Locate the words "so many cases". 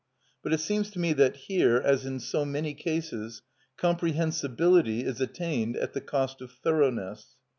2.19-3.43